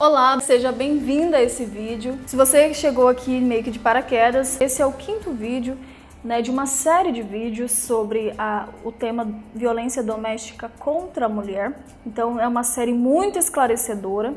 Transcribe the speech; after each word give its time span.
Olá, 0.00 0.38
seja 0.38 0.70
bem-vinda 0.70 1.38
a 1.38 1.42
esse 1.42 1.64
vídeo. 1.64 2.16
Se 2.24 2.36
você 2.36 2.72
chegou 2.72 3.08
aqui 3.08 3.40
meio 3.40 3.64
que 3.64 3.70
de 3.72 3.80
paraquedas, 3.80 4.56
esse 4.60 4.80
é 4.80 4.86
o 4.86 4.92
quinto 4.92 5.32
vídeo 5.32 5.76
né, 6.22 6.40
de 6.40 6.52
uma 6.52 6.66
série 6.66 7.10
de 7.10 7.20
vídeos 7.20 7.72
sobre 7.72 8.32
a, 8.38 8.68
o 8.84 8.92
tema 8.92 9.28
violência 9.52 10.00
doméstica 10.00 10.70
contra 10.78 11.26
a 11.26 11.28
mulher. 11.28 11.80
Então 12.06 12.38
é 12.38 12.46
uma 12.46 12.62
série 12.62 12.92
muito 12.92 13.40
esclarecedora 13.40 14.34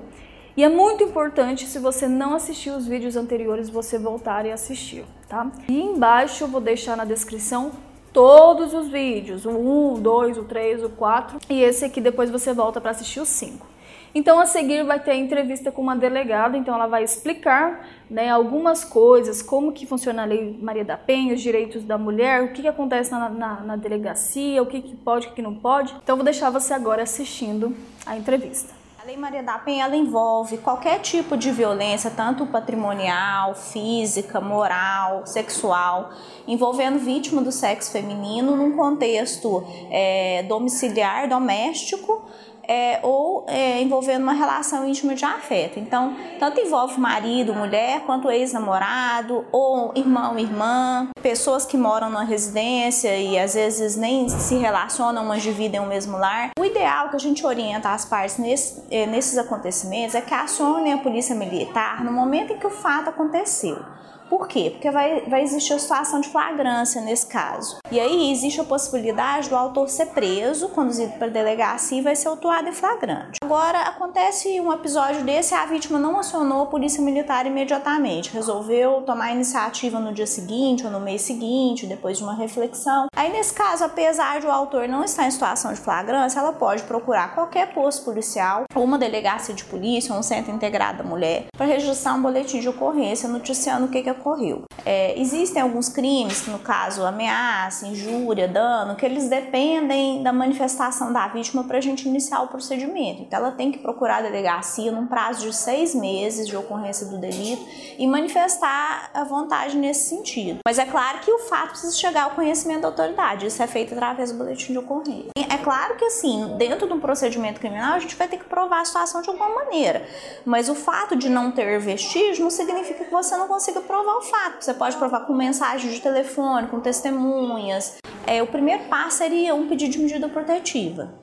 e 0.58 0.64
é 0.64 0.68
muito 0.68 1.04
importante 1.04 1.68
se 1.68 1.78
você 1.78 2.08
não 2.08 2.34
assistiu 2.34 2.74
os 2.74 2.88
vídeos 2.88 3.16
anteriores 3.16 3.70
você 3.70 4.00
voltar 4.00 4.48
e 4.48 4.52
assistir, 4.52 5.06
tá? 5.30 5.46
E 5.70 5.80
embaixo 5.80 6.44
eu 6.44 6.48
vou 6.48 6.60
deixar 6.60 6.98
na 6.98 7.06
descrição 7.06 7.72
todos 8.12 8.74
os 8.74 8.88
vídeos, 8.88 9.46
o 9.46 9.52
1, 9.52 9.94
o 9.94 10.00
2, 10.00 10.38
o 10.40 10.44
3, 10.44 10.84
o 10.86 10.90
4 10.90 11.38
e 11.48 11.62
esse 11.62 11.86
aqui 11.86 12.02
depois 12.02 12.32
você 12.32 12.52
volta 12.52 12.82
para 12.82 12.90
assistir 12.90 13.20
o 13.20 13.28
5. 13.28 13.70
Então, 14.14 14.40
a 14.40 14.46
seguir 14.46 14.84
vai 14.84 15.00
ter 15.00 15.12
a 15.12 15.16
entrevista 15.16 15.72
com 15.72 15.82
uma 15.82 15.96
delegada, 15.96 16.58
então 16.58 16.76
ela 16.76 16.88
vai 16.88 17.04
explicar 17.04 17.88
né, 18.10 18.30
algumas 18.30 18.84
coisas, 18.84 19.42
como 19.42 19.72
que 19.72 19.86
funciona 19.86 20.24
a 20.24 20.26
Lei 20.26 20.58
Maria 20.62 20.84
da 20.84 20.98
Penha, 20.98 21.34
os 21.34 21.42
direitos 21.42 21.84
da 21.84 21.98
mulher, 21.98 22.44
o 22.44 22.52
que, 22.52 22.62
que 22.62 22.68
acontece 22.68 23.12
na, 23.12 23.30
na, 23.30 23.62
na 23.62 23.76
delegacia, 23.78 24.62
o 24.62 24.66
que, 24.66 24.82
que 24.82 24.96
pode, 24.96 25.28
o 25.28 25.32
que 25.32 25.42
não 25.42 25.56
pode. 25.56 25.96
Então, 26.04 26.18
vou 26.18 26.26
deixar 26.26 26.50
você 26.50 26.74
agora 26.74 27.04
assistindo 27.04 27.74
a 28.06 28.18
entrevista. 28.18 28.82
A 29.02 29.08
Lei 29.08 29.18
Maria 29.18 29.42
da 29.42 29.58
Penha 29.58 29.86
ela 29.86 29.96
envolve 29.96 30.60
qualquer 30.60 31.00
tipo 31.00 31.36
de 31.36 31.50
violência, 31.52 32.12
tanto 32.12 32.46
patrimonial, 32.46 33.56
física, 33.56 34.40
moral, 34.40 35.26
sexual, 35.26 36.12
envolvendo 36.48 37.00
vítima 37.00 37.42
do 37.42 37.52
sexo 37.52 37.92
feminino 37.92 38.56
num 38.56 38.78
contexto 38.78 39.64
é, 39.90 40.44
domiciliar, 40.44 41.28
doméstico, 41.28 42.30
é, 42.72 43.02
ou 43.04 43.44
é, 43.50 43.82
envolvendo 43.82 44.24
uma 44.24 44.32
relação 44.32 44.88
íntima 44.88 45.14
de 45.14 45.26
afeto. 45.26 45.78
Então, 45.78 46.16
tanto 46.40 46.62
envolve 46.62 46.98
marido, 47.02 47.54
mulher, 47.54 48.00
quanto 48.06 48.32
ex-namorado, 48.32 49.46
ou 49.52 49.92
irmão, 49.94 50.40
irmã, 50.40 51.10
pessoas 51.22 51.66
que 51.66 51.76
moram 51.76 52.10
na 52.10 52.24
residência 52.24 53.18
e 53.18 53.38
às 53.38 53.56
vezes 53.56 53.98
nem 53.98 54.30
se 54.30 54.56
relacionam, 54.56 55.26
mas 55.26 55.44
dividem 55.44 55.82
o 55.82 55.86
mesmo 55.86 56.18
lar. 56.18 56.52
O 56.58 56.64
ideal 56.64 57.10
que 57.10 57.18
a 57.18 57.20
gente 57.20 57.46
orienta 57.46 57.90
as 57.90 58.06
partes 58.06 58.38
nesse, 58.38 58.82
é, 58.90 59.06
nesses 59.06 59.38
acontecimentos 59.38 60.16
é 60.16 60.22
que 60.22 60.34
acionem 60.34 60.94
a 60.94 60.98
polícia 60.98 61.36
militar 61.36 62.06
no 62.06 62.12
momento 62.14 62.54
em 62.54 62.58
que 62.58 62.68
o 62.68 62.72
fato 62.72 63.10
aconteceu. 63.10 63.84
Por 64.32 64.48
quê? 64.48 64.70
Porque 64.72 64.90
vai, 64.90 65.26
vai 65.28 65.44
existir 65.44 65.74
a 65.74 65.78
situação 65.78 66.22
de 66.22 66.30
flagrância 66.30 67.02
nesse 67.02 67.28
caso. 67.28 67.80
E 67.92 68.00
aí 68.00 68.32
existe 68.32 68.62
a 68.62 68.64
possibilidade 68.64 69.50
do 69.50 69.58
autor 69.58 69.90
ser 69.90 70.06
preso, 70.06 70.70
conduzido 70.70 71.12
para 71.18 71.28
a 71.28 71.30
delegacia 71.30 71.98
e 71.98 72.02
vai 72.02 72.16
ser 72.16 72.30
autuado 72.30 72.70
em 72.70 72.72
flagrante. 72.72 73.40
Agora, 73.44 73.82
acontece 73.82 74.62
um 74.62 74.72
episódio 74.72 75.26
desse, 75.26 75.54
a 75.54 75.66
vítima 75.66 76.00
não 76.00 76.18
acionou 76.18 76.64
a 76.64 76.66
polícia 76.68 77.04
militar 77.04 77.46
imediatamente, 77.46 78.32
resolveu 78.32 79.02
tomar 79.02 79.34
iniciativa 79.34 80.00
no 80.00 80.14
dia 80.14 80.26
seguinte 80.26 80.86
ou 80.86 80.92
no 80.92 81.02
mês 81.02 81.24
seguinte, 81.24 81.86
depois 81.86 82.18
de 82.18 82.24
uma 82.24 82.34
reflexão. 82.34 83.08
Aí, 83.14 83.34
nesse 83.34 83.54
caso, 83.54 83.84
apesar 83.84 84.40
de 84.40 84.48
o 84.48 84.52
autor 84.52 84.88
não 84.88 85.04
estar 85.04 85.28
em 85.28 85.32
situação 85.32 85.74
de 85.74 85.82
flagrância, 85.82 86.40
ela 86.40 86.54
pode 86.54 86.84
procurar 86.84 87.36
qualquer 87.36 87.74
posto 87.74 88.06
policial 88.06 88.64
ou 88.74 88.86
uma 88.86 88.98
delegacia 88.98 89.54
de 89.54 89.66
polícia 89.66 90.14
ou 90.14 90.20
um 90.22 90.24
centro 90.24 90.54
integrado 90.54 91.00
da 91.00 91.04
mulher 91.04 91.48
para 91.58 91.66
registrar 91.66 92.14
um 92.14 92.22
boletim 92.22 92.62
de 92.62 92.70
ocorrência 92.70 93.28
noticiando 93.28 93.88
o 93.88 93.90
que, 93.90 94.02
que 94.02 94.21
ocorreu. 94.22 94.64
É, 94.86 95.20
existem 95.20 95.62
alguns 95.62 95.90
crimes, 95.90 96.48
no 96.48 96.60
caso 96.60 97.06
ameaça, 97.06 97.86
injúria, 97.86 98.48
dano, 98.48 98.96
que 98.96 99.06
eles 99.06 99.30
dependem 99.30 100.24
da 100.24 100.32
manifestação 100.32 101.12
da 101.12 101.28
vítima 101.28 101.64
para 101.64 101.78
a 101.78 101.82
gente 101.82 102.08
iniciar 102.08 102.42
o 102.42 102.48
procedimento. 102.48 103.22
Então, 103.22 103.40
ela 103.40 103.52
tem 103.52 103.72
que 103.72 103.80
procurar 103.80 104.18
a 104.18 104.22
delegacia 104.22 104.92
num 104.92 105.06
prazo 105.06 105.42
de 105.42 105.56
seis 105.56 105.94
meses 105.94 106.48
de 106.48 106.56
ocorrência 106.56 107.06
do 107.08 107.18
delito 107.18 107.64
e 107.98 108.08
manifestar 108.08 109.12
a 109.14 109.24
vontade 109.24 109.78
nesse 109.78 110.10
sentido. 110.10 110.60
Mas 110.66 110.80
é 110.80 110.86
claro 110.86 111.20
que 111.20 111.32
o 111.32 111.40
fato 111.40 111.72
precisa 111.72 111.96
chegar 111.96 112.24
ao 112.24 112.32
conhecimento 112.32 112.82
da 112.82 112.88
autoridade. 112.88 113.46
Isso 113.46 113.62
é 113.62 113.68
feito 113.68 113.94
através 113.94 114.32
do 114.32 114.38
boletim 114.38 114.74
de 114.74 114.80
ocorrência. 114.80 115.32
É 115.36 115.58
claro 115.58 115.96
que, 115.96 116.06
assim, 116.06 116.56
dentro 116.58 116.88
de 116.88 116.94
um 116.94 117.00
procedimento 117.00 117.60
criminal, 117.60 117.94
a 117.94 118.00
gente 118.00 118.16
vai 118.16 118.28
ter 118.28 118.38
que 118.38 118.46
provar 118.46 118.82
a 118.82 118.86
situação 118.86 119.22
de 119.22 119.30
alguma 119.30 119.50
maneira. 119.50 120.06
Mas 120.46 120.70
o 120.70 120.76
fato 120.76 121.16
de 121.16 121.30
não 121.30 121.52
ter 121.52 121.80
vestígio 121.80 122.44
não 122.44 122.50
significa 122.50 123.04
que 123.04 123.12
você 123.12 123.36
não 123.38 123.48
consiga 123.48 123.82
provar 123.82 124.11
provar 124.12 124.18
o 124.18 124.22
fato. 124.22 124.64
Você 124.64 124.74
pode 124.74 124.98
provar 124.98 125.22
com 125.22 125.34
mensagem 125.34 125.90
de 125.92 126.02
telefone, 126.02 126.68
com 126.68 126.80
testemunhas. 126.80 127.98
É, 128.28 128.44
o 128.44 128.48
primeiro 128.48 128.84
passo 128.86 129.20
seria 129.20 129.56
um 129.56 129.68
pedido 129.68 129.92
de 129.92 130.00
medida 130.00 130.28
protetiva. 130.28 131.14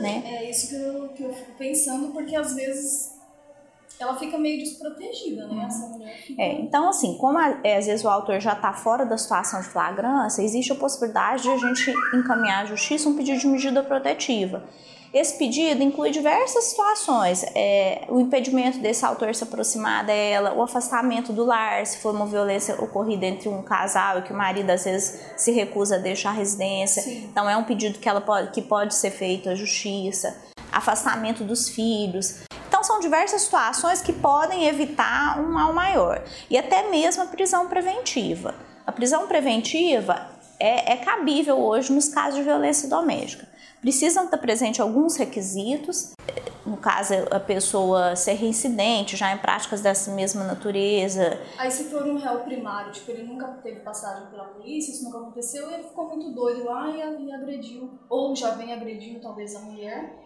Né? 0.00 0.22
É 0.26 0.50
isso 0.50 0.68
que 0.68 0.74
eu, 0.74 1.08
que 1.10 1.22
eu 1.22 1.32
fico 1.32 1.52
pensando, 1.56 2.12
porque 2.12 2.36
às 2.36 2.54
vezes 2.54 3.14
ela 3.98 4.16
fica 4.16 4.36
meio 4.36 4.58
desprotegida, 4.58 5.46
né? 5.46 5.64
Essa 5.66 5.86
mulher 5.86 6.18
fica... 6.18 6.42
É, 6.42 6.52
então, 6.60 6.88
assim, 6.88 7.16
como 7.16 7.38
a, 7.38 7.60
é, 7.62 7.78
às 7.78 7.86
vezes 7.86 8.04
o 8.04 8.08
autor 8.08 8.40
já 8.40 8.52
está 8.52 8.72
fora 8.72 9.06
da 9.06 9.16
situação 9.16 9.60
de 9.60 9.68
flagrância, 9.68 10.42
existe 10.42 10.72
a 10.72 10.74
possibilidade 10.74 11.44
de 11.44 11.50
a 11.50 11.56
gente 11.56 11.94
encaminhar 12.12 12.64
à 12.64 12.66
justiça 12.66 13.08
um 13.08 13.16
pedido 13.16 13.38
de 13.38 13.46
medida 13.46 13.82
protetiva. 13.82 14.64
Esse 15.14 15.38
pedido 15.38 15.80
inclui 15.80 16.10
diversas 16.10 16.64
situações: 16.64 17.44
é, 17.54 18.04
o 18.08 18.18
impedimento 18.18 18.80
desse 18.80 19.06
autor 19.06 19.32
se 19.32 19.44
aproximar 19.44 20.04
dela, 20.04 20.52
o 20.54 20.62
afastamento 20.62 21.32
do 21.32 21.44
lar, 21.44 21.86
se 21.86 21.98
for 21.98 22.12
uma 22.12 22.26
violência 22.26 22.74
ocorrida 22.82 23.24
entre 23.24 23.48
um 23.48 23.62
casal 23.62 24.18
e 24.18 24.22
que 24.22 24.32
o 24.32 24.36
marido 24.36 24.68
às 24.70 24.84
vezes 24.84 25.20
se 25.36 25.52
recusa 25.52 25.94
a 25.94 25.98
deixar 25.98 26.30
a 26.30 26.32
residência. 26.32 27.00
Sim. 27.00 27.28
Então, 27.30 27.48
é 27.48 27.56
um 27.56 27.62
pedido 27.62 28.00
que, 28.00 28.08
ela 28.08 28.20
pode, 28.20 28.50
que 28.50 28.60
pode 28.60 28.92
ser 28.96 29.12
feito 29.12 29.48
à 29.48 29.54
justiça. 29.54 30.36
Afastamento 30.72 31.44
dos 31.44 31.68
filhos. 31.68 32.42
Então, 32.66 32.82
são 32.82 32.98
diversas 32.98 33.42
situações 33.42 34.02
que 34.02 34.12
podem 34.12 34.66
evitar 34.66 35.38
um 35.38 35.52
mal 35.52 35.72
maior 35.72 36.24
e 36.50 36.58
até 36.58 36.90
mesmo 36.90 37.22
a 37.22 37.26
prisão 37.26 37.68
preventiva. 37.68 38.52
A 38.84 38.90
prisão 38.90 39.28
preventiva 39.28 40.26
é, 40.58 40.94
é 40.94 40.96
cabível 40.96 41.56
hoje 41.56 41.92
nos 41.92 42.08
casos 42.08 42.34
de 42.34 42.42
violência 42.42 42.88
doméstica 42.88 43.53
precisam 43.84 44.24
estar 44.24 44.38
presentes 44.38 44.80
alguns 44.80 45.14
requisitos, 45.18 46.12
no 46.64 46.78
caso 46.78 47.12
a 47.30 47.38
pessoa 47.38 48.16
ser 48.16 48.32
reincidente 48.32 49.14
já 49.14 49.34
em 49.34 49.36
práticas 49.36 49.82
dessa 49.82 50.10
mesma 50.10 50.42
natureza. 50.42 51.38
Aí 51.58 51.70
se 51.70 51.84
for 51.84 52.02
um 52.06 52.16
réu 52.16 52.38
primário, 52.40 52.90
tipo, 52.92 53.10
ele 53.10 53.24
nunca 53.24 53.46
teve 53.62 53.80
passagem 53.80 54.26
pela 54.28 54.44
polícia, 54.44 54.90
isso 54.90 55.04
nunca 55.04 55.18
aconteceu, 55.18 55.70
e 55.70 55.74
ele 55.74 55.82
ficou 55.82 56.08
muito 56.08 56.30
doido 56.30 56.64
lá 56.64 56.88
e, 56.88 57.30
agrediu, 57.30 57.90
ou 58.08 58.34
já 58.34 58.52
vem 58.52 58.72
agredindo 58.72 59.20
talvez 59.20 59.54
a 59.54 59.60
mulher. 59.60 60.18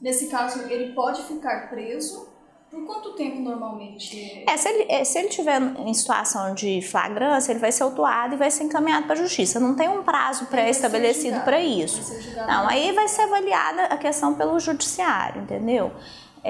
Nesse 0.00 0.26
caso, 0.26 0.68
ele 0.68 0.92
pode 0.92 1.22
ficar 1.22 1.70
preso 1.70 2.28
por 2.70 2.84
quanto 2.84 3.14
tempo 3.14 3.40
normalmente? 3.40 4.44
É, 4.46 4.56
se 4.56 4.68
ele, 4.68 4.86
é, 4.90 5.04
se 5.04 5.18
ele 5.18 5.28
tiver 5.28 5.60
em 5.60 5.94
situação 5.94 6.54
de 6.54 6.82
flagrância, 6.82 7.52
ele 7.52 7.58
vai 7.58 7.72
ser 7.72 7.82
autuado 7.82 8.34
e 8.34 8.36
vai 8.36 8.50
ser 8.50 8.64
encaminhado 8.64 9.06
para 9.06 9.14
a 9.14 9.22
justiça. 9.22 9.58
Não 9.58 9.74
tem 9.74 9.88
um 9.88 10.02
prazo 10.02 10.46
pré-estabelecido 10.46 11.40
para 11.40 11.60
isso. 11.60 12.00
Não, 12.46 12.68
aí 12.68 12.92
vai 12.92 13.08
ser 13.08 13.22
avaliada 13.22 13.84
a 13.84 13.96
questão 13.96 14.34
pelo 14.34 14.58
judiciário, 14.60 15.42
entendeu? 15.42 15.92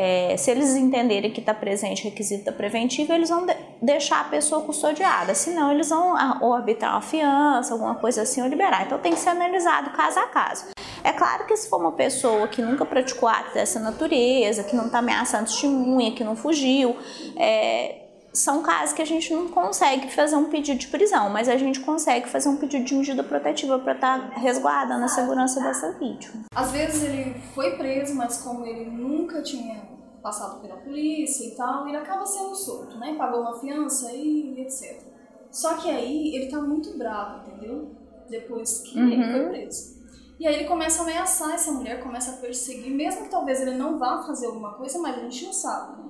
É, 0.01 0.37
se 0.37 0.49
eles 0.49 0.77
entenderem 0.77 1.29
que 1.29 1.41
está 1.41 1.53
presente 1.53 2.05
requisito 2.05 2.45
da 2.45 2.53
preventiva, 2.53 3.17
eles 3.17 3.31
vão 3.31 3.45
de 3.45 3.53
deixar 3.83 4.21
a 4.21 4.25
pessoa 4.25 4.63
custodiada. 4.63 5.35
Senão, 5.35 5.73
eles 5.73 5.89
vão 5.89 6.15
ou 6.41 6.55
arbitrar 6.55 6.93
uma 6.93 7.03
fiança, 7.03 7.73
alguma 7.73 7.97
coisa 7.97 8.23
assim, 8.23 8.41
ou 8.41 8.47
liberar. 8.47 8.87
Então, 8.87 8.97
tem 9.01 9.13
que 9.13 9.19
ser 9.19 9.31
analisado 9.31 9.91
caso 9.91 10.21
a 10.21 10.27
caso. 10.27 10.67
É 11.03 11.13
claro 11.13 11.47
que 11.47 11.57
se 11.57 11.69
for 11.69 11.81
uma 11.81 11.91
pessoa 11.91 12.47
que 12.47 12.63
nunca 12.63 12.85
praticou 12.85 13.29
atos 13.29 13.55
dessa 13.55 13.81
natureza, 13.81 14.63
que 14.63 14.77
não 14.77 14.87
está 14.87 15.01
ameaçando 15.01 15.47
testemunha, 15.47 16.13
que 16.13 16.23
não 16.23 16.37
fugiu, 16.37 16.97
é, 17.37 18.03
são 18.39 18.63
casos 18.63 18.95
que 18.95 19.03
a 19.03 19.05
gente 19.05 19.33
não 19.33 19.49
consegue 19.49 20.13
fazer 20.15 20.37
um 20.37 20.45
pedido 20.45 20.79
de 20.79 20.87
prisão, 20.89 21.29
mas 21.29 21.49
a 21.49 21.57
gente 21.57 21.81
consegue 21.81 22.29
fazer 22.29 22.49
um 22.49 22.57
pedido 22.57 22.85
de 22.85 22.95
medida 22.95 23.25
protetiva 23.25 23.79
para 23.79 23.95
estar 23.95 24.31
tá 24.31 24.39
resguardando 24.39 25.05
a 25.05 25.09
segurança 25.09 25.61
dessa 25.61 25.93
vítima. 25.93 26.45
Às 26.55 26.71
vezes 26.71 27.03
ele 27.03 27.35
foi 27.55 27.77
preso, 27.77 28.15
mas 28.15 28.39
como 28.39 28.65
ele 28.65 28.89
nunca 28.89 29.43
tinha 29.43 29.83
passado 30.23 30.61
pela 30.61 30.77
polícia 30.77 31.47
e 31.47 31.57
tal, 31.57 31.89
ele 31.89 31.97
acaba 31.97 32.25
sendo 32.25 32.55
solto, 32.55 32.97
né? 32.99 33.15
Pagou 33.17 33.41
uma 33.41 33.59
fiança 33.59 34.13
e 34.13 34.61
etc. 34.61 35.03
Só 35.51 35.75
que 35.75 35.91
aí 35.91 36.37
ele 36.37 36.51
tá 36.51 36.61
muito 36.61 36.97
bravo, 36.97 37.41
entendeu? 37.41 37.91
Depois 38.29 38.81
que 38.81 38.99
uhum. 38.99 39.09
ele 39.09 39.33
foi 39.33 39.49
preso. 39.49 39.99
E 40.39 40.47
aí 40.47 40.55
ele 40.55 40.69
começa 40.69 41.01
a 41.01 41.03
ameaçar 41.03 41.55
essa 41.55 41.73
mulher, 41.73 42.01
começa 42.01 42.33
a 42.33 42.35
perseguir, 42.35 42.95
mesmo 42.95 43.23
que 43.23 43.31
talvez 43.31 43.61
ele 43.61 43.77
não 43.77 43.99
vá 43.99 44.23
fazer 44.23 44.47
alguma 44.47 44.75
coisa, 44.75 44.99
mas 45.01 45.17
a 45.17 45.21
gente 45.23 45.47
não 45.47 45.53
sabe. 45.53 46.03
Né? 46.03 46.09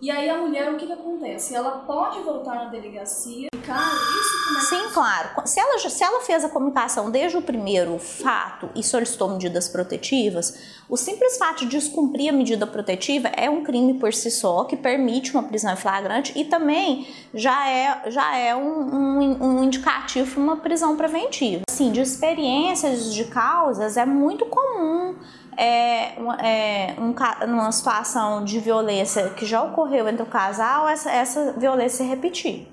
E 0.00 0.10
aí 0.10 0.30
a 0.30 0.38
mulher, 0.38 0.72
o 0.72 0.78
que, 0.78 0.86
que 0.86 0.92
acontece? 0.92 1.54
Ela 1.54 1.72
pode 1.80 2.20
voltar 2.20 2.54
na 2.54 2.64
delegacia, 2.70 3.48
cara, 3.66 3.84
isso 3.84 4.46
como 4.46 4.58
é 4.58 4.60
Sim, 4.62 4.94
claro. 4.94 5.46
Se 5.46 5.60
ela, 5.60 5.78
se 5.78 6.02
ela 6.02 6.20
fez 6.22 6.42
a 6.42 6.48
comunicação 6.48 7.10
desde 7.10 7.36
o 7.36 7.42
primeiro 7.42 7.98
fato 7.98 8.70
e 8.74 8.82
solicitou 8.82 9.28
medidas 9.28 9.68
protetivas, 9.68 10.58
o 10.88 10.96
simples 10.96 11.36
fato 11.36 11.66
de 11.66 11.66
descumprir 11.66 12.30
a 12.30 12.32
medida 12.32 12.66
protetiva 12.66 13.28
é 13.28 13.50
um 13.50 13.62
crime 13.62 13.94
por 13.94 14.14
si 14.14 14.30
só, 14.30 14.64
que 14.64 14.74
permite 14.74 15.34
uma 15.34 15.42
prisão 15.42 15.72
em 15.72 15.76
flagrante 15.76 16.32
e 16.34 16.46
também 16.46 17.06
já 17.34 17.68
é, 17.68 18.10
já 18.10 18.34
é 18.36 18.56
um, 18.56 18.62
um, 18.62 19.44
um 19.44 19.64
indicativo 19.64 20.32
para 20.32 20.42
uma 20.42 20.56
prisão 20.56 20.96
preventiva. 20.96 21.62
Assim, 21.70 21.92
de 21.92 22.00
experiências 22.00 23.12
de 23.12 23.26
causas, 23.26 23.98
é 23.98 24.06
muito 24.06 24.46
comum 24.46 25.14
é, 25.56 26.14
é 26.42 26.96
um, 26.98 27.14
uma 27.52 27.72
situação 27.72 28.44
de 28.44 28.58
violência 28.58 29.30
que 29.30 29.44
já 29.44 29.62
ocorreu 29.62 30.08
entre 30.08 30.22
o 30.22 30.26
casal, 30.26 30.88
essa, 30.88 31.10
essa 31.10 31.52
violência 31.52 32.04
se 32.04 32.04
repetir. 32.04 32.68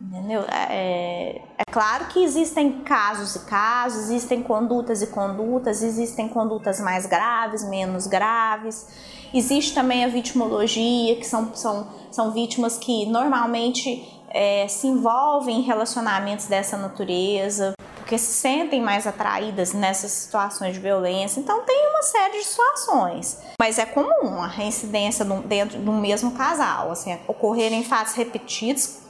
Entendeu? 0.00 0.42
É, 0.42 1.40
é, 1.58 1.62
claro 1.72 2.06
que 2.06 2.22
existem 2.22 2.80
casos 2.82 3.34
e 3.34 3.46
casos, 3.46 4.04
existem 4.04 4.42
condutas 4.42 5.02
e 5.02 5.08
condutas, 5.08 5.82
existem 5.82 6.28
condutas 6.28 6.80
mais 6.80 7.04
graves, 7.04 7.68
menos 7.68 8.06
graves. 8.06 8.86
Existe 9.34 9.74
também 9.74 10.04
a 10.04 10.08
vitimologia, 10.08 11.16
que 11.16 11.26
são, 11.26 11.54
são, 11.54 11.88
são 12.10 12.30
vítimas 12.30 12.78
que 12.78 13.06
normalmente 13.06 14.22
é, 14.30 14.68
se 14.68 14.86
envolvem 14.86 15.58
em 15.58 15.62
relacionamentos 15.62 16.46
dessa 16.46 16.76
natureza, 16.76 17.74
porque 18.08 18.16
se 18.16 18.32
sentem 18.32 18.80
mais 18.80 19.06
atraídas 19.06 19.74
nessas 19.74 20.10
situações 20.12 20.72
de 20.72 20.80
violência. 20.80 21.38
Então, 21.38 21.60
tem 21.60 21.90
uma 21.90 22.02
série 22.02 22.38
de 22.38 22.44
situações. 22.44 23.38
Mas 23.60 23.78
é 23.78 23.84
comum 23.84 24.40
a 24.40 24.46
reincidência 24.46 25.26
dentro 25.44 25.78
do 25.78 25.92
mesmo 25.92 26.30
casal, 26.30 26.90
assim, 26.90 27.18
ocorrerem 27.28 27.84
fatos 27.84 28.14
repetidos 28.14 29.00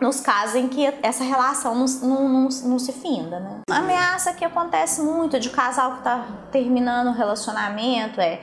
nos 0.00 0.18
casos 0.18 0.56
em 0.56 0.66
que 0.66 0.84
essa 1.04 1.22
relação 1.22 1.76
não, 1.76 1.86
não, 1.86 2.28
não, 2.28 2.48
não 2.48 2.78
se 2.80 2.92
finda, 2.92 3.38
né? 3.38 3.60
A 3.70 3.76
ameaça 3.76 4.32
que 4.32 4.44
acontece 4.44 5.00
muito 5.00 5.38
de 5.38 5.48
casal 5.48 5.92
que 5.92 5.98
está 5.98 6.26
terminando 6.50 7.10
o 7.10 7.12
relacionamento 7.12 8.20
é, 8.20 8.40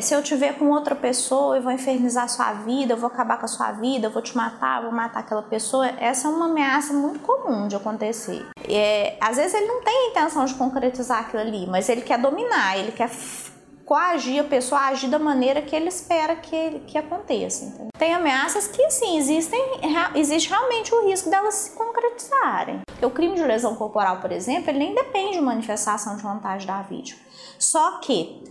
se 0.00 0.14
eu 0.14 0.22
tiver 0.22 0.58
com 0.58 0.70
outra 0.70 0.94
pessoa, 0.94 1.56
eu 1.56 1.62
vou 1.62 1.72
infernizar 1.72 2.28
sua 2.28 2.52
vida, 2.52 2.94
eu 2.94 2.96
vou 2.96 3.06
acabar 3.06 3.38
com 3.38 3.44
a 3.44 3.48
sua 3.48 3.72
vida, 3.72 4.08
eu 4.08 4.10
vou 4.10 4.22
te 4.22 4.36
matar, 4.36 4.78
eu 4.78 4.84
vou 4.84 4.92
matar 4.92 5.20
aquela 5.20 5.42
pessoa. 5.42 5.86
Essa 5.98 6.28
é 6.28 6.30
uma 6.30 6.46
ameaça 6.46 6.92
muito 6.92 7.20
comum 7.20 7.68
de 7.68 7.76
acontecer. 7.76 8.44
É, 8.68 9.16
às 9.20 9.36
vezes 9.36 9.54
ele 9.54 9.66
não 9.66 9.82
tem 9.82 9.94
a 9.94 10.10
intenção 10.10 10.44
de 10.44 10.54
concretizar 10.54 11.20
aquilo 11.20 11.42
ali, 11.42 11.66
mas 11.66 11.88
ele 11.88 12.00
quer 12.00 12.18
dominar, 12.18 12.78
ele 12.78 12.92
quer 12.92 13.10
coagir 13.84 14.40
a 14.40 14.44
pessoa 14.44 14.80
a 14.80 14.88
agir 14.88 15.08
da 15.08 15.18
maneira 15.18 15.62
que 15.62 15.74
ele 15.74 15.88
espera 15.88 16.34
que, 16.34 16.80
que 16.88 16.98
aconteça. 16.98 17.64
Entendeu? 17.64 17.88
Tem 17.96 18.12
ameaças 18.12 18.66
que, 18.66 18.90
sim, 18.90 19.16
existem, 19.16 19.60
existe 20.16 20.50
realmente 20.50 20.92
o 20.92 21.08
risco 21.08 21.30
delas 21.30 21.54
se 21.54 21.70
concretizarem. 21.70 22.80
O 23.00 23.10
crime 23.10 23.36
de 23.36 23.44
lesão 23.44 23.76
corporal, 23.76 24.20
por 24.20 24.32
exemplo, 24.32 24.70
ele 24.70 24.80
nem 24.80 24.94
depende 24.94 25.34
de 25.34 25.40
manifestação 25.40 26.16
de 26.16 26.22
vontade 26.22 26.66
da 26.66 26.82
vítima. 26.82 27.20
Só 27.58 28.00
que 28.00 28.42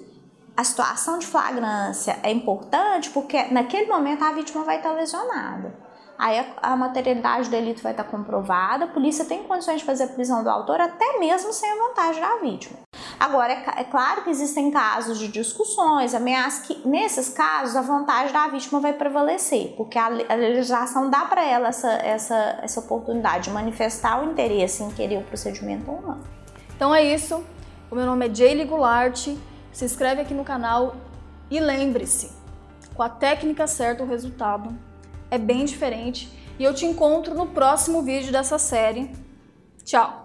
a 0.57 0.63
situação 0.63 1.19
de 1.19 1.27
flagrância 1.27 2.17
é 2.23 2.31
importante 2.31 3.09
porque 3.09 3.43
naquele 3.51 3.87
momento 3.87 4.23
a 4.23 4.31
vítima 4.31 4.63
vai 4.63 4.77
estar 4.77 4.91
lesionada. 4.91 5.75
Aí 6.17 6.39
a, 6.39 6.45
a 6.71 6.77
materialidade 6.77 7.49
do 7.49 7.51
delito 7.51 7.83
vai 7.83 7.91
estar 7.91 8.05
comprovada, 8.05 8.85
a 8.85 8.87
polícia 8.87 9.25
tem 9.25 9.43
condições 9.43 9.79
de 9.79 9.85
fazer 9.85 10.05
a 10.05 10.07
prisão 10.07 10.43
do 10.43 10.49
autor 10.49 10.79
até 10.79 11.19
mesmo 11.19 11.51
sem 11.51 11.69
a 11.69 11.75
vontade 11.75 12.21
da 12.21 12.37
vítima. 12.37 12.79
Agora, 13.19 13.51
é, 13.51 13.63
é, 13.77 13.83
claro 13.83 14.23
que 14.23 14.29
existem 14.29 14.71
casos 14.71 15.19
de 15.19 15.27
discussões, 15.27 16.13
ameaças, 16.13 16.67
que 16.67 16.87
nesses 16.87 17.29
casos 17.29 17.75
a 17.75 17.81
vontade 17.81 18.31
da 18.31 18.47
vítima 18.47 18.79
vai 18.79 18.93
prevalecer, 18.93 19.73
porque 19.75 19.97
a, 19.97 20.05
a 20.05 20.35
legislação 20.35 21.09
dá 21.09 21.25
para 21.25 21.43
ela 21.43 21.67
essa, 21.67 21.91
essa, 21.91 22.59
essa 22.61 22.79
oportunidade 22.79 23.45
de 23.45 23.49
manifestar 23.51 24.21
o 24.21 24.31
interesse 24.31 24.83
em 24.83 24.91
querer 24.91 25.17
o 25.17 25.23
procedimento 25.23 25.89
ou 25.91 26.01
não. 26.01 26.19
Então 26.75 26.95
é 26.95 27.03
isso. 27.03 27.43
O 27.91 27.95
meu 27.95 28.05
nome 28.05 28.27
é 28.27 28.33
Jaylee 28.33 28.65
Goulart. 28.65 29.27
Se 29.75 29.83
inscreve 29.83 30.21
aqui 30.21 30.33
no 30.33 30.45
canal 30.45 30.95
e 31.51 31.59
lembre-se, 31.59 32.31
com 32.93 33.03
a 33.03 33.09
técnica 33.09 33.67
certa 33.67 34.03
o 34.03 34.07
resultado 34.07 34.73
é 35.29 35.37
bem 35.37 35.65
diferente. 35.65 36.31
E 36.57 36.63
eu 36.63 36.73
te 36.73 36.85
encontro 36.85 37.35
no 37.35 37.47
próximo 37.47 38.01
vídeo 38.01 38.31
dessa 38.31 38.57
série. 38.57 39.11
Tchau! 39.83 40.24